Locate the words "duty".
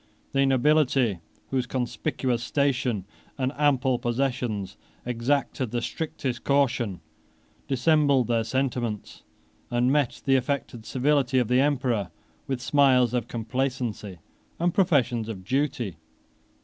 15.43-15.97